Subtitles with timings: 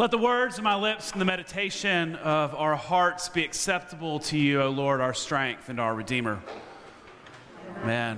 [0.00, 4.38] Let the words of my lips and the meditation of our hearts be acceptable to
[4.38, 6.40] you, O Lord, our strength and our Redeemer.
[7.82, 8.16] Amen.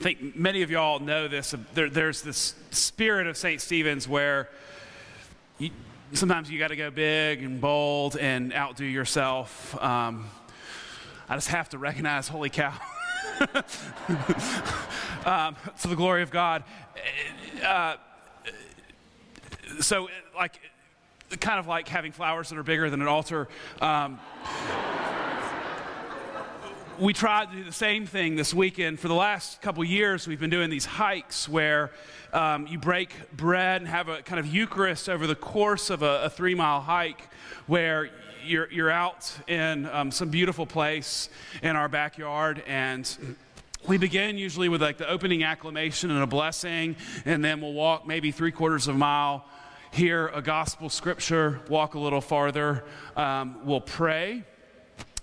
[0.00, 1.54] I think many of y'all know this.
[1.74, 3.60] There, there's this spirit of St.
[3.60, 4.48] Stephen's where
[5.58, 5.68] you,
[6.14, 9.78] sometimes you got to go big and bold and outdo yourself.
[9.82, 10.30] Um,
[11.32, 12.74] I just have to recognize, holy cow.
[15.24, 16.62] um, to the glory of God.
[17.64, 17.96] Uh,
[19.80, 20.60] so, like,
[21.40, 23.48] kind of like having flowers that are bigger than an altar.
[23.80, 24.20] Um,
[26.98, 29.00] we tried to do the same thing this weekend.
[29.00, 31.90] For the last couple years, we've been doing these hikes where
[32.32, 36.24] um, you break bread and have a kind of Eucharist over the course of a,
[36.24, 37.28] a three mile hike
[37.66, 38.10] where
[38.44, 41.28] you're, you're out in um, some beautiful place
[41.62, 43.36] in our backyard and
[43.88, 46.94] we begin usually with like the opening acclamation and a blessing,
[47.24, 49.44] and then we'll walk maybe three quarters of a mile,
[49.90, 52.84] hear a gospel scripture, walk a little farther.
[53.16, 54.44] Um, we'll pray,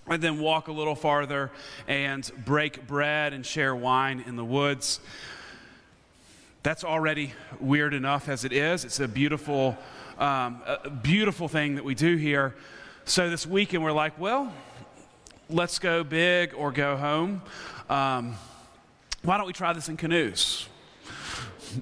[0.10, 1.52] and then walk a little farther
[1.88, 5.00] and break bread and share wine in the woods.
[6.64, 8.84] That's already weird enough as it is.
[8.84, 9.78] It's a beautiful,
[10.18, 12.56] um, a beautiful thing that we do here.
[13.06, 14.52] So this weekend we're like, well,
[15.50, 17.42] let's go big or go home.
[17.90, 18.36] Um,
[19.24, 20.68] why don't we try this in canoes?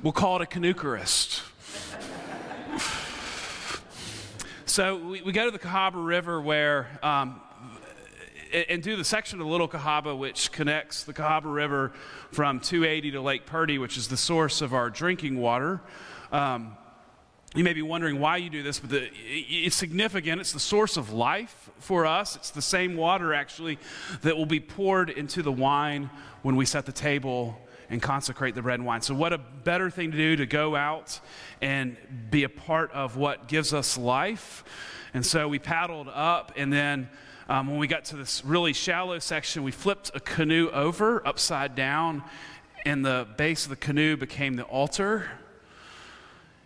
[0.03, 1.43] We'll call it a canoecarist.
[4.65, 7.41] so we, we, go to the Cahaba River where um,
[8.53, 11.93] and do the section of Little Cahaba, which connects the Cahaba River
[12.31, 15.81] from 280 to Lake Purdy, which is the source of our drinking water.
[16.31, 16.77] Um,
[17.55, 20.41] you may be wondering why you do this, but the, it's significant.
[20.41, 22.35] It's the source of life for us.
[22.35, 23.79] It's the same water, actually,
[24.21, 26.09] that will be poured into the wine
[26.41, 27.57] when we set the table
[27.89, 29.01] and consecrate the bread and wine.
[29.01, 31.19] So, what a better thing to do to go out
[31.61, 31.95] and
[32.29, 34.63] be a part of what gives us life.
[35.13, 37.09] And so we paddled up, and then
[37.49, 41.75] um, when we got to this really shallow section, we flipped a canoe over upside
[41.75, 42.23] down,
[42.85, 45.29] and the base of the canoe became the altar.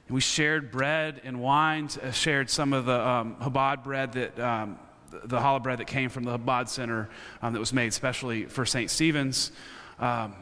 [0.08, 4.40] And we shared bread and wine, uh, shared some of the um, Chabad bread that.
[4.40, 4.80] Um,
[5.26, 7.10] the challah bread that came from the Chabad Center
[7.42, 8.90] um, that was made specially for St.
[8.90, 9.52] Stephen's.
[10.00, 10.34] Um,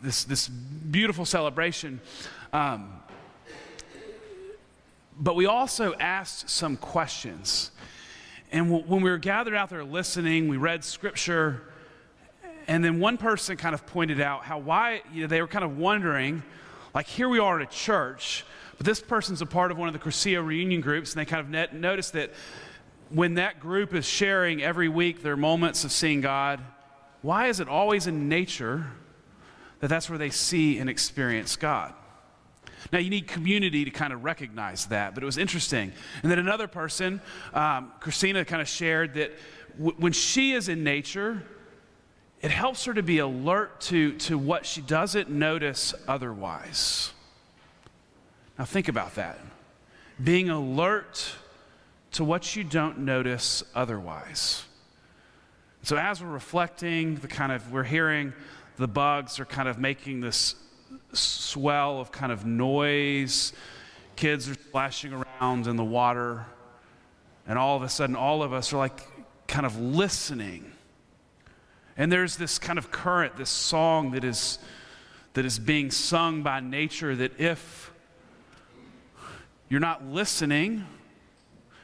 [0.00, 2.00] this, this beautiful celebration.
[2.52, 3.00] Um,
[5.18, 7.70] but we also asked some questions.
[8.52, 11.62] And when we were gathered out there listening, we read scripture,
[12.68, 15.64] and then one person kind of pointed out how why you know, they were kind
[15.64, 16.42] of wondering,
[16.94, 18.44] like here we are at a church,
[18.76, 21.40] but this person's a part of one of the Cursillo reunion groups, and they kind
[21.40, 22.30] of net, noticed that
[23.08, 26.60] when that group is sharing every week their moments of seeing God,
[27.22, 28.86] why is it always in nature
[29.80, 31.94] that that's where they see and experience God?
[32.90, 35.92] Now, you need community to kind of recognize that, but it was interesting.
[36.22, 37.20] And then another person,
[37.54, 39.32] um, Christina, kind of shared that
[39.78, 41.42] w- when she is in nature,
[42.40, 47.12] it helps her to be alert to, to what she doesn't notice otherwise.
[48.58, 49.38] Now, think about that.
[50.22, 51.36] Being alert
[52.12, 54.64] to what you don't notice otherwise.
[55.82, 58.32] So, as we're reflecting, the kind of, we're hearing
[58.76, 60.54] the bugs are kind of making this
[61.12, 63.52] swell of kind of noise.
[64.16, 66.46] Kids are splashing around in the water.
[67.46, 69.00] And all of a sudden, all of us are like
[69.46, 70.72] kind of listening.
[71.96, 74.58] And there's this kind of current, this song that is,
[75.34, 77.92] that is being sung by nature that if
[79.68, 80.86] you're not listening,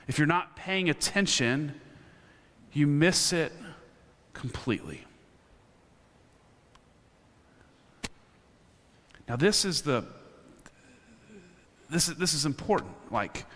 [0.06, 1.78] if you're not paying attention,
[2.72, 3.52] you miss it
[4.32, 5.04] completely.
[9.28, 10.04] Now, this is the
[11.90, 12.90] this is, this is important.
[13.10, 13.46] Like,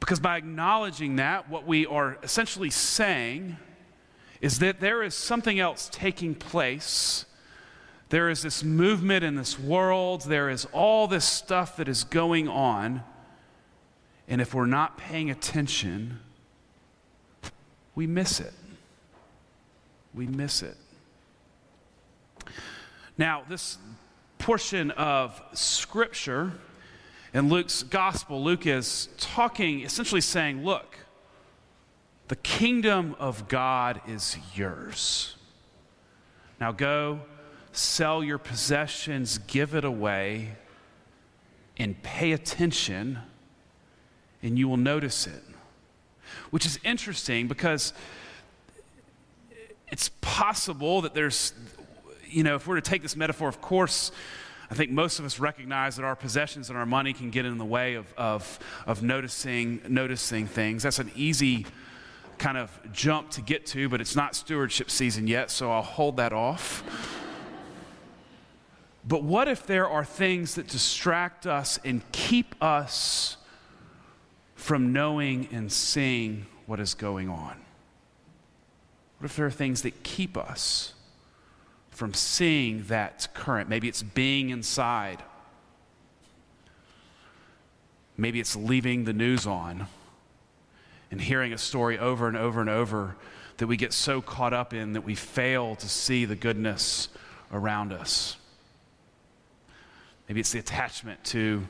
[0.00, 3.56] because by acknowledging that, what we are essentially saying
[4.40, 7.24] is that there is something else taking place.
[8.08, 10.22] There is this movement in this world.
[10.22, 13.04] There is all this stuff that is going on.
[14.26, 16.18] And if we're not paying attention,
[17.94, 18.54] we miss it.
[20.14, 20.76] We miss it.
[23.18, 23.78] Now, this
[24.42, 26.52] portion of Scripture
[27.32, 30.98] in Luke's gospel, Luke is talking, essentially saying, Look,
[32.26, 35.36] the kingdom of God is yours.
[36.58, 37.20] Now go,
[37.70, 40.56] sell your possessions, give it away,
[41.76, 43.20] and pay attention,
[44.42, 45.44] and you will notice it.
[46.50, 47.92] Which is interesting because
[49.86, 51.52] it's possible that there's,
[52.32, 54.12] you know, if we're to take this metaphor, of course,
[54.70, 57.58] I think most of us recognize that our possessions and our money can get in
[57.58, 60.82] the way of, of, of noticing, noticing things.
[60.82, 61.66] That's an easy
[62.38, 66.16] kind of jump to get to, but it's not stewardship season yet, so I'll hold
[66.16, 66.82] that off.
[69.04, 73.36] But what if there are things that distract us and keep us
[74.54, 77.60] from knowing and seeing what is going on?
[79.18, 80.94] What if there are things that keep us
[81.92, 83.68] from seeing that current?
[83.68, 85.22] Maybe it's being inside.
[88.16, 89.86] Maybe it's leaving the news on
[91.10, 93.16] and hearing a story over and over and over
[93.58, 97.08] that we get so caught up in that we fail to see the goodness
[97.52, 98.36] around us.
[100.28, 101.66] Maybe it's the attachment to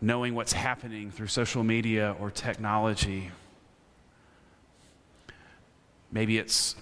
[0.00, 3.30] knowing what's happening through social media or technology.
[6.12, 6.76] Maybe it's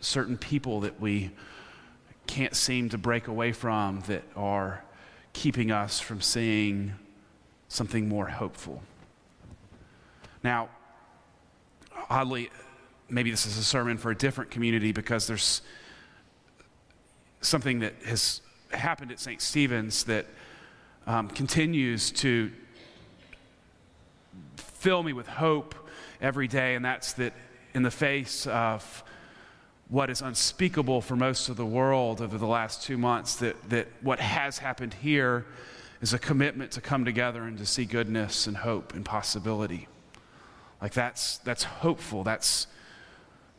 [0.00, 1.30] certain people that we
[2.26, 4.84] can't seem to break away from that are
[5.32, 6.94] keeping us from seeing
[7.68, 8.82] something more hopeful.
[10.42, 10.68] Now,
[12.08, 12.50] oddly,
[13.08, 15.62] maybe this is a sermon for a different community because there's
[17.40, 18.40] something that has
[18.70, 19.40] happened at St.
[19.40, 20.26] Stephen's that
[21.06, 22.50] um, continues to
[24.56, 25.74] fill me with hope
[26.20, 27.32] every day, and that's that
[27.74, 29.04] in the face of
[29.88, 33.88] what is unspeakable for most of the world over the last two months, that, that
[34.02, 35.46] what has happened here
[36.00, 39.88] is a commitment to come together and to see goodness and hope and possibility.
[40.82, 42.24] Like that's, that's hopeful.
[42.24, 42.66] That's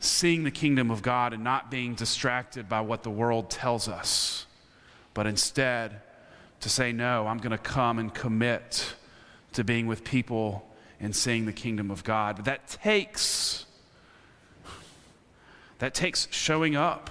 [0.00, 4.46] seeing the kingdom of God and not being distracted by what the world tells us,
[5.14, 6.00] but instead
[6.60, 8.94] to say, no, I'm going to come and commit
[9.54, 10.68] to being with people
[11.00, 12.36] and seeing the kingdom of God.
[12.36, 13.64] But that takes
[15.78, 17.10] that takes showing up.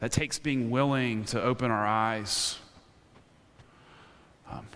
[0.00, 2.58] That takes being willing to open our eyes.
[4.50, 4.66] Um,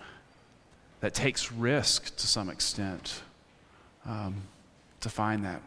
[1.01, 3.21] that takes risk to some extent
[4.05, 4.35] um,
[5.01, 5.61] to find that.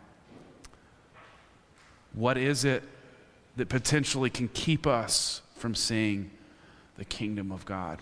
[2.14, 2.82] What is it
[3.56, 6.30] that potentially can keep us from seeing
[6.96, 8.00] the kingdom of God?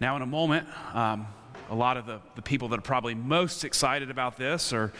[0.00, 1.26] Now, in a moment, um,
[1.70, 4.92] a lot of the, the people that are probably most excited about this are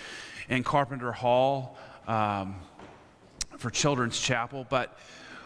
[0.48, 1.76] in Carpenter Hall
[2.06, 2.56] um,
[3.58, 4.66] for Children's Chapel.
[4.68, 4.96] But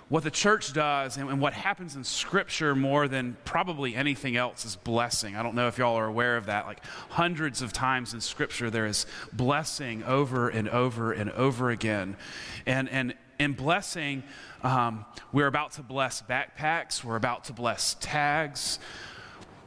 [0.08, 4.64] what the church does and, and, what happens in Scripture more than probably anything else
[4.64, 5.36] is blessing.
[5.36, 6.66] I don't know if y'all are aware of that.
[6.66, 12.16] Like hundreds of times in Scripture, there is blessing over and over and over again.
[12.64, 14.22] And, and in blessing,
[14.62, 18.78] um, we're about to bless backpacks, we're about to bless tags.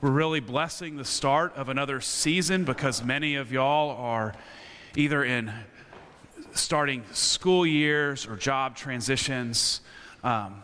[0.02, 4.34] We're really blessing the start of another season because many of y'all are
[4.96, 5.54] either in
[6.56, 9.82] starting school years or job transitions.
[10.24, 10.64] Um,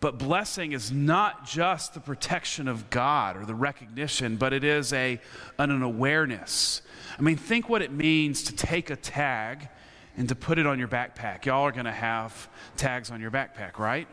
[0.00, 4.92] but blessing is not just the protection of God or the recognition, but it is
[4.92, 5.20] a,
[5.56, 6.82] an, an awareness.
[7.16, 9.68] I mean, think what it means to take a tag
[10.16, 11.44] and to put it on your backpack.
[11.44, 14.08] Y'all are going to have tags on your backpack, right?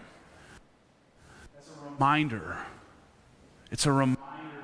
[1.56, 2.56] That's a reminder.
[3.74, 4.22] It's a reminder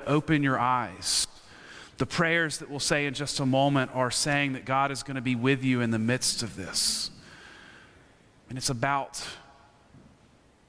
[0.08, 1.28] open your eyes
[2.00, 5.16] the prayers that we'll say in just a moment are saying that God is going
[5.16, 7.12] to be with you in the midst of this.
[8.48, 9.22] And it's about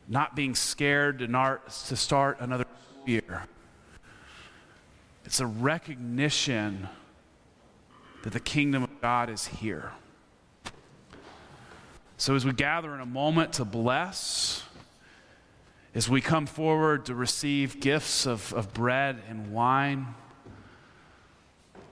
[0.09, 2.65] not being scared to, start another
[3.07, 3.45] year.
[5.25, 6.89] It's a recognition
[8.25, 9.93] that the kingdom of God is here.
[12.17, 14.65] So, as we gather in a moment to bless,
[15.95, 20.15] as we come forward to receive gifts of, of bread and wine,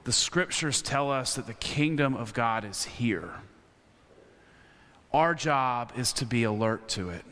[0.04, 3.30] the scriptures tell us that the kingdom of God is here.
[5.12, 7.24] Our job is to be alert to it,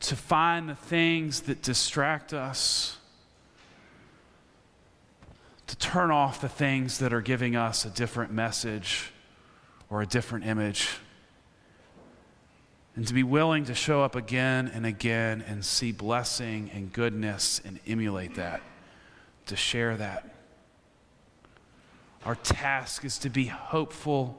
[0.00, 2.96] to find the things that distract us,
[5.68, 9.12] to turn off the things that are giving us a different message
[9.88, 10.88] or a different image,
[12.94, 17.60] and to be willing to show up again and again and see blessing and goodness
[17.64, 18.60] and emulate that,
[19.46, 20.28] to share that.
[22.24, 24.38] Our task is to be hopeful,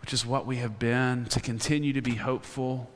[0.00, 2.88] which is what we have been, to continue to be hopeful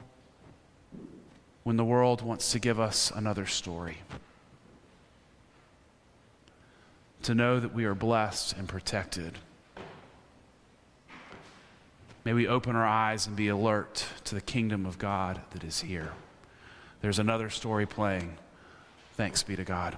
[1.64, 3.98] when the world wants to give us another story.
[7.24, 9.38] To know that we are blessed and protected.
[12.26, 15.82] May we open our eyes and be alert to the kingdom of God that is
[15.82, 16.10] here.
[17.00, 18.36] There's another story playing.
[19.12, 19.96] Thanks be to God.